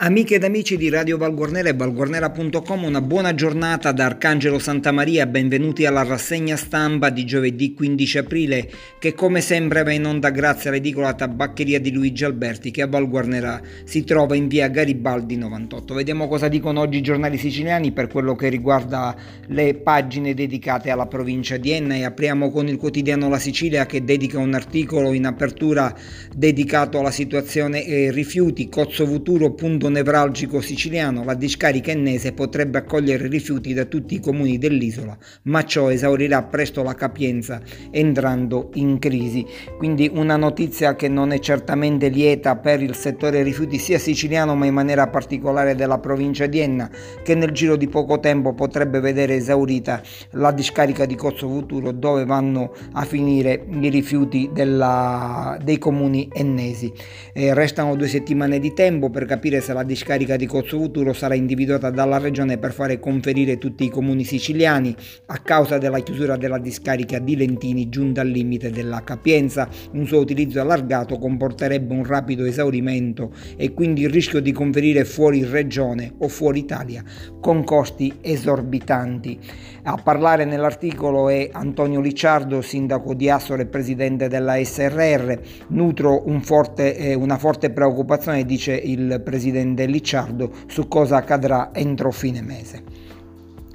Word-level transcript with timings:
Amiche 0.00 0.36
ed 0.36 0.44
amici 0.44 0.76
di 0.76 0.90
Radio 0.90 1.16
Valguarnera 1.16 1.70
e 1.70 1.74
valguarnera.com, 1.74 2.84
una 2.84 3.00
buona 3.00 3.34
giornata 3.34 3.90
da 3.90 4.04
Arcangelo 4.04 4.60
Santamaria, 4.60 5.26
benvenuti 5.26 5.86
alla 5.86 6.04
rassegna 6.04 6.54
stampa 6.54 7.10
di 7.10 7.24
giovedì 7.24 7.74
15 7.74 8.18
aprile 8.18 8.70
che 9.00 9.12
come 9.14 9.40
sempre 9.40 9.82
va 9.82 9.90
in 9.90 10.06
onda 10.06 10.30
grazie 10.30 10.70
all'edicola 10.70 11.14
tabaccheria 11.14 11.80
di 11.80 11.90
Luigi 11.90 12.24
Alberti 12.24 12.70
che 12.70 12.82
a 12.82 12.86
Valguarnera 12.86 13.60
si 13.82 14.04
trova 14.04 14.36
in 14.36 14.46
via 14.46 14.68
Garibaldi 14.68 15.36
98. 15.36 15.94
Vediamo 15.94 16.28
cosa 16.28 16.46
dicono 16.46 16.78
oggi 16.78 16.98
i 16.98 17.02
giornali 17.02 17.36
siciliani 17.36 17.90
per 17.90 18.06
quello 18.06 18.36
che 18.36 18.50
riguarda 18.50 19.16
le 19.48 19.74
pagine 19.74 20.32
dedicate 20.32 20.90
alla 20.90 21.06
provincia 21.06 21.56
di 21.56 21.72
Enna 21.72 21.96
e 21.96 22.04
apriamo 22.04 22.52
con 22.52 22.68
il 22.68 22.76
quotidiano 22.76 23.28
La 23.28 23.40
Sicilia 23.40 23.84
che 23.84 24.04
dedica 24.04 24.38
un 24.38 24.54
articolo 24.54 25.12
in 25.12 25.26
apertura 25.26 25.92
dedicato 26.32 27.00
alla 27.00 27.10
situazione 27.10 27.84
eh, 27.84 28.12
rifiuti, 28.12 28.68
Cozzo 28.68 29.04
Futuro, 29.04 29.54
punto 29.54 29.86
nevralgico 29.88 30.60
siciliano, 30.60 31.24
la 31.24 31.34
discarica 31.34 31.90
ennese 31.90 32.32
potrebbe 32.32 32.78
accogliere 32.78 33.28
rifiuti 33.28 33.72
da 33.74 33.84
tutti 33.84 34.14
i 34.14 34.20
comuni 34.20 34.58
dell'isola, 34.58 35.16
ma 35.44 35.64
ciò 35.64 35.90
esaurirà 35.90 36.42
presto 36.42 36.82
la 36.82 36.94
capienza 36.94 37.60
entrando 37.90 38.70
in 38.74 38.98
crisi. 38.98 39.46
Quindi 39.76 40.10
una 40.12 40.36
notizia 40.36 40.96
che 40.96 41.08
non 41.08 41.32
è 41.32 41.38
certamente 41.38 42.08
lieta 42.08 42.56
per 42.56 42.82
il 42.82 42.94
settore 42.94 43.42
rifiuti 43.42 43.78
sia 43.78 43.98
siciliano 43.98 44.54
ma 44.54 44.66
in 44.66 44.74
maniera 44.74 45.06
particolare 45.08 45.74
della 45.74 45.98
provincia 45.98 46.46
di 46.46 46.60
Enna, 46.60 46.90
che 47.22 47.34
nel 47.34 47.50
giro 47.52 47.76
di 47.76 47.88
poco 47.88 48.20
tempo 48.20 48.54
potrebbe 48.54 49.00
vedere 49.00 49.36
esaurita 49.36 50.02
la 50.32 50.52
discarica 50.52 51.06
di 51.06 51.14
Cozzo 51.14 51.48
Futuro 51.48 51.92
dove 51.92 52.24
vanno 52.24 52.72
a 52.92 53.04
finire 53.04 53.64
i 53.80 53.88
rifiuti 53.88 54.50
della, 54.52 55.58
dei 55.62 55.78
comuni 55.78 56.28
ennesi. 56.32 56.92
Eh, 57.32 57.54
restano 57.54 57.96
due 57.96 58.08
settimane 58.08 58.58
di 58.58 58.72
tempo 58.72 59.10
per 59.10 59.24
capire 59.24 59.60
se 59.60 59.72
la 59.72 59.77
discarica 59.82 60.36
di 60.36 60.46
Cozzo 60.46 60.78
Futuro 60.78 61.12
sarà 61.12 61.34
individuata 61.34 61.90
dalla 61.90 62.18
regione 62.18 62.58
per 62.58 62.72
fare 62.72 62.98
conferire 62.98 63.58
tutti 63.58 63.84
i 63.84 63.90
comuni 63.90 64.24
siciliani 64.24 64.94
a 65.26 65.38
causa 65.38 65.78
della 65.78 66.00
chiusura 66.00 66.36
della 66.36 66.58
discarica 66.58 67.18
di 67.18 67.36
Lentini 67.36 67.88
giunta 67.88 68.20
al 68.20 68.28
limite 68.28 68.70
della 68.70 69.02
capienza. 69.02 69.68
Un 69.92 70.06
suo 70.06 70.20
utilizzo 70.20 70.60
allargato 70.60 71.18
comporterebbe 71.18 71.94
un 71.94 72.04
rapido 72.04 72.44
esaurimento 72.44 73.32
e 73.56 73.72
quindi 73.72 74.02
il 74.02 74.10
rischio 74.10 74.40
di 74.40 74.52
conferire 74.52 75.04
fuori 75.04 75.44
regione 75.44 76.14
o 76.18 76.28
fuori 76.28 76.60
Italia 76.60 77.02
con 77.40 77.64
costi 77.64 78.18
esorbitanti. 78.20 79.38
A 79.84 79.96
parlare 79.96 80.44
nell'articolo 80.44 81.28
è 81.28 81.48
Antonio 81.50 82.00
Licciardo, 82.00 82.60
sindaco 82.60 83.14
di 83.14 83.30
Assore 83.30 83.62
e 83.62 83.66
presidente 83.66 84.28
della 84.28 84.62
SRR. 84.62 85.38
Nutro 85.68 86.26
un 86.26 86.42
forte, 86.42 86.96
eh, 86.96 87.14
una 87.14 87.38
forte 87.38 87.70
preoccupazione, 87.70 88.44
dice 88.44 88.74
il 88.74 89.22
presidente 89.24 89.67
Licciardo, 89.74 90.50
su 90.66 90.88
cosa 90.88 91.16
accadrà 91.16 91.70
entro 91.72 92.10
fine 92.10 92.42
mese. 92.42 92.82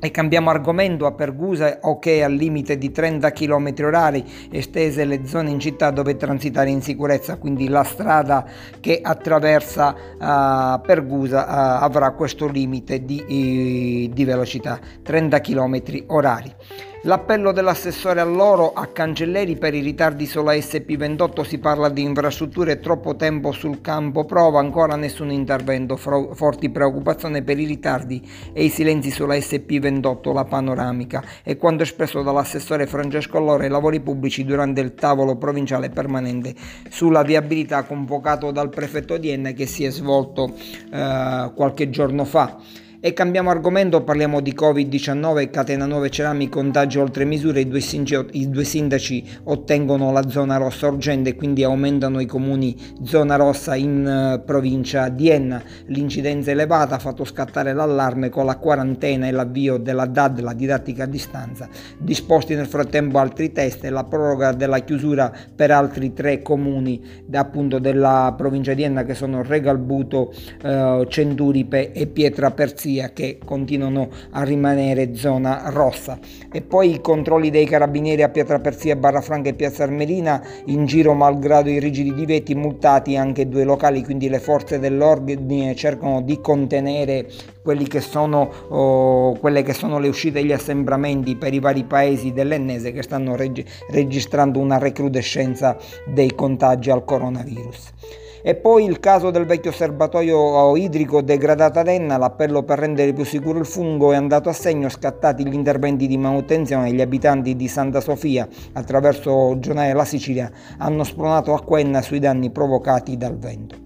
E 0.04 0.12
cambiamo 0.12 0.50
argomento 0.50 1.06
a 1.06 1.14
Pergusa, 1.14 1.78
ok 1.82 2.20
al 2.22 2.34
limite 2.34 2.78
di 2.78 2.92
30 2.92 3.32
km 3.32 3.74
orari, 3.84 4.22
estese 4.52 5.06
le 5.06 5.26
zone 5.26 5.50
in 5.50 5.60
città 5.60 5.92
dove 5.92 6.18
transitare 6.18 6.70
in 6.70 6.82
sicurezza, 6.82 7.38
quindi 7.38 7.70
la 7.70 7.84
strada 7.84 8.46
che 8.82 9.00
attraversa 9.02 9.96
uh, 9.96 10.82
Pergusa 10.82 11.46
uh, 11.46 11.84
avrà 11.84 12.12
questo 12.12 12.48
limite 12.48 13.06
di, 13.06 13.22
uh, 14.10 14.14
di 14.14 14.26
velocità, 14.26 14.78
30 15.02 15.40
km 15.40 15.82
orari. 16.08 16.54
L'appello 17.06 17.52
dell'assessore 17.52 18.22
all'oro 18.22 18.72
a 18.72 18.86
Cancelleri 18.86 19.58
per 19.58 19.74
i 19.74 19.82
ritardi 19.82 20.26
sulla 20.26 20.54
SP28 20.54 21.42
si 21.42 21.58
parla 21.58 21.90
di 21.90 22.02
infrastrutture 22.02 22.80
troppo 22.80 23.18
tempo 23.18 23.52
sul 23.52 23.82
campo 23.82 24.24
prova, 24.24 24.60
ancora 24.60 24.96
nessun 24.96 25.30
intervento, 25.30 25.98
forti 25.98 26.70
preoccupazioni 26.70 27.44
per 27.44 27.60
i 27.60 27.66
ritardi 27.66 28.26
e 28.54 28.64
i 28.64 28.70
silenzi 28.70 29.12
sulla 29.12 29.36
SP28, 29.36 30.32
la 30.32 30.46
panoramica 30.46 31.22
e 31.44 31.58
quanto 31.58 31.84
espresso 31.84 32.22
dall'assessore 32.22 32.88
Francesco 32.88 33.36
Alloro 33.36 33.64
ai 33.64 33.70
lavori 33.70 34.00
pubblici 34.00 34.46
durante 34.46 34.80
il 34.80 34.94
tavolo 34.94 35.36
provinciale 35.36 35.90
permanente 35.90 36.56
sulla 36.90 37.24
viabilità 37.24 37.84
convocato 37.84 38.52
dal 38.52 38.70
prefetto 38.70 39.18
di 39.18 39.30
Enne 39.30 39.52
che 39.52 39.66
si 39.66 39.84
è 39.84 39.90
svolto 39.90 40.54
eh, 40.90 41.52
qualche 41.54 41.90
giorno 41.90 42.24
fa. 42.24 42.82
E 43.06 43.12
cambiamo 43.12 43.50
argomento, 43.50 44.02
parliamo 44.02 44.40
di 44.40 44.54
Covid-19, 44.58 45.50
catena 45.50 45.86
9 45.86 46.10
cerami, 46.10 46.48
contagio 46.48 47.02
oltre 47.02 47.26
misure, 47.26 47.60
i 47.60 47.68
due, 47.68 48.64
sindaci, 48.64 49.30
ottengono 49.44 50.14
la 50.14 50.26
zona 50.30 50.56
rossa 50.56 50.88
urgente 50.88 51.32
e 51.32 51.36
quindi 51.36 51.66
aumentano 51.66 52.22
i 52.22 52.26
comuni 52.26 52.74
zona 53.04 53.36
rossa 53.36 53.76
in 53.76 54.38
uh, 54.40 54.46
provincia 54.46 55.10
di 55.10 55.30
Enna. 55.30 55.62
L'incidenza 55.88 56.52
elevata 56.52 56.96
ha 56.96 57.00
fatto 57.00 57.26
scattare 57.26 57.74
l'allarme 57.74 58.30
con 58.30 58.46
la 58.46 58.56
quarantena 58.56 59.28
e 59.28 59.32
l'avvio 59.32 59.76
della 59.76 60.06
DAD, 60.06 60.40
la 60.40 60.54
didattica 60.54 61.04
a 61.04 61.08
distanza. 61.08 61.68
Disposti 61.98 62.56
nel 62.56 62.68
frattempo 62.68 63.20
altri 63.20 63.52
test 63.52 63.84
e 63.84 63.90
la 63.90 64.06
proroga 64.06 64.54
della 64.54 64.80
chiusura 64.80 65.30
per 65.54 65.72
altri 65.72 66.14
tre 66.14 66.42
comuni 66.42 67.04
appunto 67.34 67.80
della 67.80 68.34
provincia 68.38 68.74
di 68.74 68.84
Enna 68.84 69.04
che 69.04 69.14
sono 69.14 69.44
Regalbuto, 69.44 70.34
uh, 70.64 71.04
Centuripe 71.04 71.92
e 71.92 72.08
Pietra 72.08 72.52
Perzia 72.52 72.92
polizia 72.94 73.12
che 73.12 73.40
continuano 73.44 74.10
a 74.32 74.44
rimanere 74.44 75.16
zona 75.16 75.70
rossa. 75.70 76.20
E 76.52 76.62
poi 76.62 76.94
i 76.94 77.02
controlli 77.02 77.50
dei 77.50 77.66
carabinieri 77.66 78.22
a 78.22 78.30
Pietraperzia, 78.30 78.96
Barrafranca 78.96 79.50
e 79.50 79.54
Piazza 79.54 79.84
Armerina 79.84 80.44
in 80.66 80.86
giro 80.86 81.14
malgrado 81.14 81.70
i 81.70 81.80
rigidi 81.80 82.14
divieti, 82.14 82.54
multati 82.56 83.16
anche 83.16 83.48
due 83.48 83.64
locali, 83.64 84.04
quindi 84.04 84.30
le 84.30 84.40
forze 84.40 84.80
dell'ordine 84.80 85.76
cercano 85.76 86.22
di 86.22 86.40
contenere 86.40 87.28
che 87.88 88.02
sono, 88.02 88.50
oh, 88.70 89.38
quelle 89.38 89.64
che 89.64 89.74
sono 89.74 89.98
le 89.98 90.10
uscite 90.10 90.42
degli 90.42 90.52
assembramenti 90.52 91.38
per 91.38 91.54
i 91.54 91.60
vari 91.60 91.86
paesi 91.86 92.34
dell'Ennese 92.34 92.92
che 92.92 93.02
stanno 93.02 93.36
reg- 93.36 93.64
registrando 93.90 94.60
una 94.60 94.78
recrudescenza 94.78 95.78
dei 96.06 96.36
contagi 96.36 96.92
al 96.92 97.06
coronavirus. 97.06 98.23
E 98.46 98.56
poi 98.56 98.84
il 98.84 99.00
caso 99.00 99.32
del 99.32 99.46
vecchio 99.46 99.72
serbatoio 99.72 100.76
idrico 100.76 101.22
degradato 101.22 101.80
ad 101.80 101.88
Enna, 101.88 102.18
l'appello 102.18 102.64
per 102.64 102.78
rendere 102.78 103.14
più 103.14 103.24
sicuro 103.24 103.58
il 103.58 103.66
fungo 103.66 104.12
è 104.12 104.18
andato 104.18 104.50
a 104.50 104.54
segno, 104.54 104.90
scattati 104.90 105.48
gli 105.48 105.54
interventi 105.54 106.08
di 106.08 106.18
manutenzione, 106.18 106.92
gli 106.92 107.00
abitanti 107.00 107.56
di 107.56 107.70
Santa 107.70 108.02
Sofia 108.02 108.46
attraverso 108.74 109.58
giornale 109.60 109.94
La 109.94 110.04
Sicilia 110.04 110.52
hanno 110.78 111.06
spronato 111.06 111.54
acqua 111.54 111.80
Enna 111.80 112.02
sui 112.02 112.20
danni 112.20 112.50
provocati 112.50 113.16
dal 113.16 113.38
vento. 113.38 113.78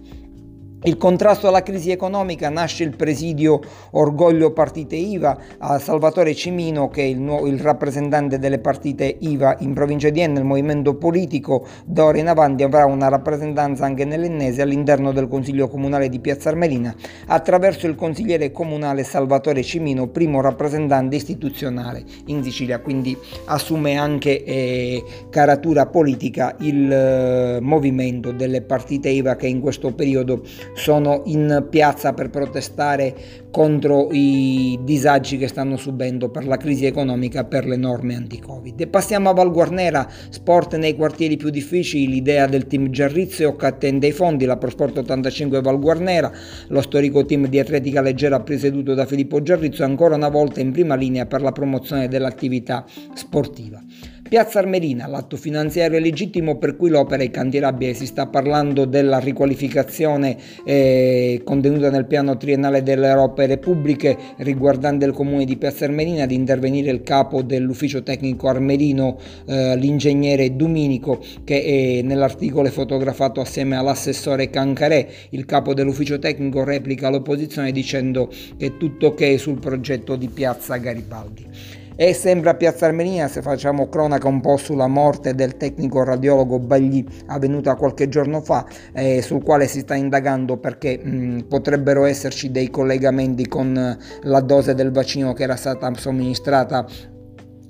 Il 0.84 0.96
contrasto 0.96 1.48
alla 1.48 1.64
crisi 1.64 1.90
economica 1.90 2.48
nasce 2.50 2.84
il 2.84 2.94
presidio 2.94 3.58
Orgoglio 3.90 4.52
Partite 4.52 4.94
IVA 4.94 5.36
a 5.58 5.80
Salvatore 5.80 6.36
Cimino 6.36 6.88
che 6.88 7.02
è 7.02 7.06
il, 7.06 7.18
nuovo, 7.18 7.48
il 7.48 7.58
rappresentante 7.58 8.38
delle 8.38 8.60
partite 8.60 9.16
IVA 9.18 9.56
in 9.58 9.74
provincia 9.74 10.08
di 10.10 10.20
Enna, 10.20 10.38
il 10.38 10.44
movimento 10.44 10.94
politico 10.94 11.66
d'ora 11.84 12.18
in 12.18 12.28
avanti 12.28 12.62
avrà 12.62 12.84
una 12.84 13.08
rappresentanza 13.08 13.84
anche 13.86 14.04
nell'Ennese 14.04 14.62
all'interno 14.62 15.10
del 15.10 15.26
Consiglio 15.26 15.66
Comunale 15.66 16.08
di 16.08 16.20
Piazza 16.20 16.50
Armerina 16.50 16.94
attraverso 17.26 17.88
il 17.88 17.96
consigliere 17.96 18.52
comunale 18.52 19.02
Salvatore 19.02 19.64
Cimino, 19.64 20.06
primo 20.06 20.40
rappresentante 20.40 21.16
istituzionale 21.16 22.04
in 22.26 22.44
Sicilia, 22.44 22.78
quindi 22.78 23.18
assume 23.46 23.96
anche 23.96 24.44
eh, 24.44 25.02
caratura 25.28 25.86
politica 25.86 26.54
il 26.60 26.92
eh, 26.92 27.58
movimento 27.60 28.30
delle 28.30 28.62
partite 28.62 29.08
IVA 29.08 29.34
che 29.34 29.48
in 29.48 29.60
questo 29.60 29.92
periodo 29.92 30.40
sono 30.78 31.22
in 31.26 31.66
piazza 31.68 32.14
per 32.14 32.30
protestare 32.30 33.14
contro 33.50 34.08
i 34.12 34.78
disagi 34.82 35.36
che 35.36 35.48
stanno 35.48 35.76
subendo 35.76 36.30
per 36.30 36.46
la 36.46 36.56
crisi 36.56 36.86
economica 36.86 37.44
per 37.44 37.66
le 37.66 37.76
norme 37.76 38.14
anti-Covid. 38.14 38.80
E 38.80 38.86
passiamo 38.86 39.28
a 39.28 39.32
Val 39.32 39.52
Guarnera, 39.52 40.08
sport 40.30 40.76
nei 40.76 40.94
quartieri 40.94 41.36
più 41.36 41.50
difficili, 41.50 42.06
l'idea 42.06 42.46
del 42.46 42.66
team 42.66 42.90
Giarrizio 42.90 43.56
che 43.56 43.66
attende 43.66 44.06
i 44.06 44.12
fondi, 44.12 44.44
la 44.44 44.56
Prosport 44.56 44.98
85 44.98 45.60
Val 45.60 45.78
Guarnera, 45.78 46.30
lo 46.68 46.80
storico 46.80 47.24
team 47.24 47.46
di 47.48 47.58
atletica 47.58 48.00
leggera 48.00 48.40
presieduto 48.40 48.94
da 48.94 49.06
Filippo 49.06 49.42
Giarrizio 49.42 49.84
ancora 49.84 50.14
una 50.14 50.28
volta 50.28 50.60
in 50.60 50.72
prima 50.72 50.94
linea 50.94 51.26
per 51.26 51.42
la 51.42 51.52
promozione 51.52 52.08
dell'attività 52.08 52.84
sportiva. 53.14 53.82
Piazza 54.28 54.58
Armerina, 54.58 55.06
l'atto 55.06 55.38
finanziario 55.38 55.98
legittimo 55.98 56.58
per 56.58 56.76
cui 56.76 56.90
l'opera 56.90 57.22
è 57.22 57.30
cantierabile, 57.30 57.94
si 57.94 58.04
sta 58.04 58.26
parlando 58.26 58.84
della 58.84 59.18
riqualificazione 59.18 60.36
eh, 60.66 61.40
contenuta 61.42 61.88
nel 61.88 62.04
piano 62.04 62.36
triennale 62.36 62.82
delle 62.82 63.10
opere 63.12 63.56
pubbliche 63.56 64.18
riguardante 64.36 65.06
il 65.06 65.12
comune 65.12 65.46
di 65.46 65.56
Piazza 65.56 65.86
Armerina, 65.86 66.26
di 66.26 66.34
intervenire 66.34 66.90
il 66.90 67.02
capo 67.02 67.40
dell'ufficio 67.40 68.02
tecnico 68.02 68.48
armerino, 68.48 69.16
eh, 69.46 69.74
l'ingegnere 69.76 70.54
Duminico, 70.54 71.24
che 71.42 71.62
è 71.62 72.02
nell'articolo 72.02 72.68
è 72.68 72.70
fotografato 72.70 73.40
assieme 73.40 73.76
all'assessore 73.76 74.50
Cancarè, 74.50 75.06
il 75.30 75.46
capo 75.46 75.72
dell'ufficio 75.72 76.18
tecnico 76.18 76.64
replica 76.64 77.08
l'opposizione 77.08 77.72
dicendo 77.72 78.30
che 78.58 78.76
tutto 78.76 79.06
ok 79.06 79.40
sul 79.40 79.58
progetto 79.58 80.16
di 80.16 80.28
Piazza 80.28 80.76
Garibaldi. 80.76 81.86
E 82.00 82.14
sempre 82.14 82.48
a 82.48 82.54
Piazza 82.54 82.86
Armenia, 82.86 83.26
se 83.26 83.42
facciamo 83.42 83.88
cronaca 83.88 84.28
un 84.28 84.40
po' 84.40 84.56
sulla 84.56 84.86
morte 84.86 85.34
del 85.34 85.56
tecnico 85.56 86.04
radiologo 86.04 86.60
Bagli 86.60 87.04
avvenuta 87.26 87.74
qualche 87.74 88.08
giorno 88.08 88.40
fa, 88.40 88.64
eh, 88.92 89.20
sul 89.20 89.42
quale 89.42 89.66
si 89.66 89.80
sta 89.80 89.96
indagando 89.96 90.58
perché 90.58 90.96
mh, 90.96 91.46
potrebbero 91.48 92.04
esserci 92.04 92.52
dei 92.52 92.70
collegamenti 92.70 93.48
con 93.48 93.98
la 94.22 94.40
dose 94.40 94.76
del 94.76 94.92
vaccino 94.92 95.32
che 95.32 95.42
era 95.42 95.56
stata 95.56 95.92
somministrata 95.96 96.86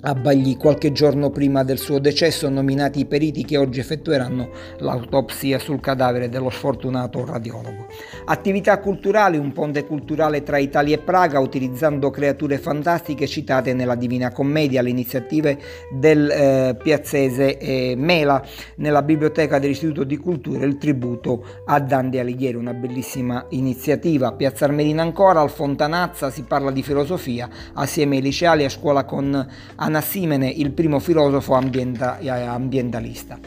a 0.01 0.15
Bagli 0.15 0.55
qualche 0.55 0.91
giorno 0.93 1.29
prima 1.29 1.63
del 1.63 1.77
suo 1.77 1.99
decesso, 1.99 2.47
nominati 2.47 2.99
i 2.99 3.05
periti 3.05 3.43
che 3.43 3.57
oggi 3.57 3.79
effettueranno 3.79 4.49
l'autopsia 4.77 5.59
sul 5.59 5.81
cadavere 5.81 6.29
dello 6.29 6.49
sfortunato 6.49 7.25
radiologo. 7.25 7.87
Attività 8.25 8.79
culturali, 8.79 9.37
un 9.37 9.51
ponte 9.51 9.85
culturale 9.85 10.43
tra 10.43 10.57
Italia 10.57 10.95
e 10.95 10.99
Praga 10.99 11.39
utilizzando 11.39 12.11
creature 12.11 12.59
fantastiche 12.59 13.27
citate 13.27 13.73
nella 13.73 13.95
Divina 13.95 14.31
Commedia, 14.31 14.81
le 14.81 14.89
iniziative 14.89 15.59
del 15.91 16.29
eh, 16.29 16.77
piazzese 16.81 17.57
eh, 17.57 17.95
Mela 17.97 18.41
nella 18.75 19.01
biblioteca 19.01 19.59
dell'Istituto 19.59 20.05
di 20.05 20.17
Cultura, 20.17 20.63
il 20.65 20.77
tributo 20.77 21.43
a 21.65 21.79
Dante 21.79 22.19
Alighieri, 22.19 22.55
una 22.55 22.73
bellissima 22.73 23.45
iniziativa. 23.49 24.31
Piazza 24.31 24.65
Armerina 24.65 25.01
ancora, 25.01 25.41
al 25.41 25.49
Fontanazza 25.49 26.29
si 26.29 26.43
parla 26.43 26.71
di 26.71 26.83
filosofia 26.83 27.49
assieme 27.73 28.17
ai 28.17 28.21
liceali 28.21 28.63
a 28.63 28.69
scuola 28.69 29.03
con 29.03 29.47
Anassimene, 29.89 30.47
il 30.47 30.69
primo 30.69 30.99
filosofo 30.99 31.55
eh, 31.55 32.29
ambientalista. 32.29 33.39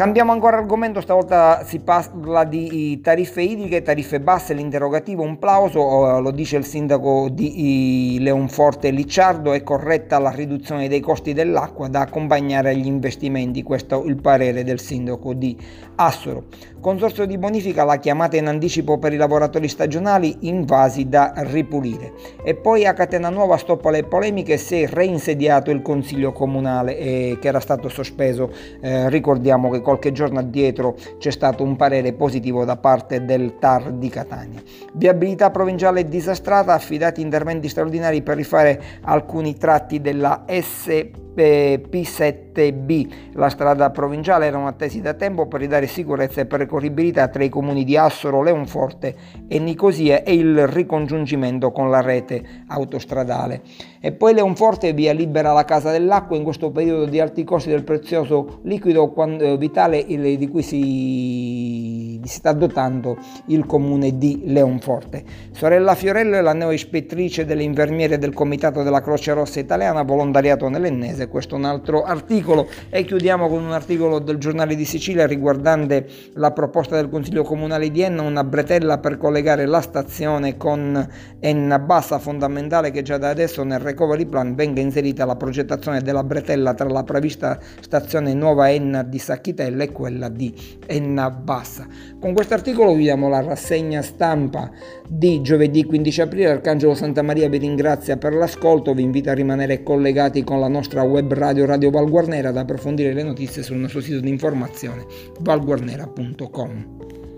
Cambiamo 0.00 0.32
ancora 0.32 0.56
argomento, 0.56 1.02
stavolta 1.02 1.62
si 1.62 1.80
parla 1.80 2.44
di 2.44 3.02
tariffe 3.02 3.42
idriche, 3.42 3.82
tariffe 3.82 4.18
basse, 4.18 4.54
l'interrogativo, 4.54 5.22
un 5.22 5.38
plauso, 5.38 6.20
lo 6.20 6.30
dice 6.30 6.56
il 6.56 6.64
sindaco 6.64 7.28
di 7.30 8.16
Leonforte 8.18 8.92
Licciardo, 8.92 9.52
è 9.52 9.62
corretta 9.62 10.18
la 10.18 10.30
riduzione 10.30 10.88
dei 10.88 11.00
costi 11.00 11.34
dell'acqua 11.34 11.88
da 11.88 12.00
accompagnare 12.00 12.70
agli 12.70 12.86
investimenti, 12.86 13.62
questo 13.62 14.02
è 14.02 14.06
il 14.06 14.18
parere 14.18 14.64
del 14.64 14.80
sindaco 14.80 15.34
di 15.34 15.54
Assoro. 15.96 16.44
Consorzio 16.80 17.26
di 17.26 17.36
bonifica 17.36 17.84
la 17.84 17.98
chiamata 17.98 18.38
in 18.38 18.46
anticipo 18.46 18.96
per 18.96 19.12
i 19.12 19.18
lavoratori 19.18 19.68
stagionali 19.68 20.34
invasi 20.48 21.10
da 21.10 21.34
ripulire. 21.36 22.14
E 22.42 22.54
poi 22.54 22.86
a 22.86 22.94
Catena 22.94 23.28
Nuova 23.28 23.58
stop 23.58 23.84
alle 23.84 24.04
polemiche 24.04 24.56
si 24.56 24.80
è 24.80 24.88
reinsediato 24.88 25.70
il 25.70 25.82
consiglio 25.82 26.32
comunale 26.32 26.96
eh, 26.96 27.38
che 27.38 27.48
era 27.48 27.60
stato 27.60 27.90
sospeso. 27.90 28.50
Eh, 28.80 29.10
ricordiamo 29.10 29.68
che 29.68 29.82
qualche 29.90 30.12
giorno 30.12 30.38
addietro 30.38 30.96
c'è 31.18 31.30
stato 31.30 31.64
un 31.64 31.74
parere 31.74 32.12
positivo 32.12 32.64
da 32.64 32.76
parte 32.76 33.24
del 33.24 33.58
TAR 33.58 33.90
di 33.90 34.08
Catania. 34.08 34.62
Viabilità 34.92 35.50
provinciale 35.50 36.06
disastrata, 36.06 36.74
affidati 36.74 37.20
interventi 37.20 37.68
straordinari 37.68 38.22
per 38.22 38.36
rifare 38.36 38.80
alcuni 39.02 39.56
tratti 39.56 40.00
della 40.00 40.44
SP 40.46 41.30
P7B. 41.34 43.08
La 43.32 43.48
strada 43.48 43.90
provinciale 43.90 44.46
erano 44.46 44.66
attesi 44.66 45.00
da 45.00 45.14
tempo 45.14 45.46
per 45.46 45.60
ridare 45.60 45.86
sicurezza 45.86 46.40
e 46.40 46.46
percorribilità 46.46 47.28
tra 47.28 47.42
i 47.42 47.48
comuni 47.48 47.84
di 47.84 47.96
Assoro, 47.96 48.42
Leonforte 48.42 49.14
e 49.48 49.58
Nicosia 49.58 50.22
e 50.22 50.34
il 50.34 50.66
ricongiungimento 50.66 51.72
con 51.72 51.90
la 51.90 52.00
rete 52.00 52.64
autostradale. 52.68 53.62
E 54.02 54.12
poi 54.12 54.32
Leonforte 54.32 54.94
via 54.94 55.12
libera 55.12 55.52
la 55.52 55.66
Casa 55.66 55.90
dell'Acqua 55.90 56.34
in 56.34 56.42
questo 56.42 56.70
periodo 56.70 57.04
di 57.04 57.20
alti 57.20 57.44
costi 57.44 57.68
del 57.68 57.84
prezioso 57.84 58.60
liquido 58.62 59.12
eh, 59.38 59.58
vitale 59.58 60.06
di 60.38 60.48
cui 60.48 60.62
si, 60.62 62.09
si 62.24 62.36
sta 62.36 62.52
dotando 62.52 63.16
il 63.46 63.66
comune 63.66 64.18
di 64.18 64.42
Leonforte. 64.44 65.24
Sorella 65.52 65.94
Fiorello 65.94 66.36
è 66.36 66.40
la 66.40 66.52
neoispettrice 66.52 67.44
delle 67.44 67.62
infermiere 67.62 68.18
del 68.18 68.32
Comitato 68.32 68.82
della 68.82 69.00
Croce 69.00 69.32
Rossa 69.32 69.60
Italiana, 69.60 70.02
volontariato 70.02 70.68
nell'Ennese 70.68 71.28
questo 71.28 71.54
è 71.54 71.58
un 71.58 71.64
altro 71.64 72.02
articolo 72.02 72.68
e 72.90 73.04
chiudiamo 73.04 73.48
con 73.48 73.62
un 73.62 73.72
articolo 73.72 74.18
del 74.18 74.36
giornale 74.36 74.74
di 74.74 74.84
Sicilia 74.84 75.26
riguardante 75.26 76.06
la 76.34 76.50
proposta 76.50 76.96
del 76.96 77.08
Consiglio 77.08 77.44
Comunale 77.44 77.90
di 77.90 78.02
Enna, 78.02 78.22
una 78.22 78.44
bretella 78.44 78.98
per 78.98 79.16
collegare 79.16 79.64
la 79.66 79.80
stazione 79.80 80.56
con 80.56 81.08
Enna 81.38 81.78
Bassa, 81.78 82.18
fondamentale 82.18 82.90
che 82.90 83.02
già 83.02 83.16
da 83.16 83.30
adesso 83.30 83.62
nel 83.62 83.78
recovery 83.78 84.26
plan 84.26 84.54
venga 84.54 84.80
inserita 84.80 85.24
la 85.24 85.36
progettazione 85.36 86.02
della 86.02 86.24
bretella 86.24 86.74
tra 86.74 86.88
la 86.88 87.04
prevista 87.04 87.58
stazione 87.80 88.34
Nuova 88.34 88.70
Enna 88.70 89.02
di 89.02 89.18
Sacchitella 89.18 89.84
e 89.84 89.92
quella 89.92 90.28
di 90.28 90.54
Enna 90.86 91.30
Bassa. 91.30 91.86
Con 92.18 92.34
questo 92.34 92.54
articolo 92.54 92.94
vediamo 92.94 93.28
la 93.28 93.40
rassegna 93.40 94.02
stampa 94.02 94.70
di 95.08 95.40
giovedì 95.42 95.84
15 95.84 96.20
aprile. 96.22 96.50
Arcangelo 96.50 96.94
Santa 96.94 97.22
Maria 97.22 97.48
vi 97.48 97.58
ringrazia 97.58 98.16
per 98.16 98.34
l'ascolto, 98.34 98.94
vi 98.94 99.02
invito 99.02 99.30
a 99.30 99.34
rimanere 99.34 99.82
collegati 99.82 100.42
con 100.44 100.60
la 100.60 100.68
nostra 100.68 101.02
web 101.02 101.32
radio 101.32 101.66
Radio 101.66 101.90
Valguarnera 101.90 102.48
ad 102.48 102.56
approfondire 102.56 103.12
le 103.12 103.22
notizie 103.22 103.62
sul 103.62 103.76
nostro 103.76 104.00
sito 104.00 104.20
di 104.20 104.28
informazione 104.28 105.04
valguarnera.com. 105.40 107.29